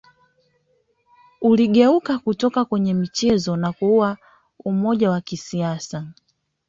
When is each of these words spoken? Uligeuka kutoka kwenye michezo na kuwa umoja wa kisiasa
Uligeuka 1.41 2.19
kutoka 2.19 2.65
kwenye 2.65 2.93
michezo 2.93 3.55
na 3.57 3.73
kuwa 3.73 4.17
umoja 4.65 5.09
wa 5.11 5.21
kisiasa 5.21 6.07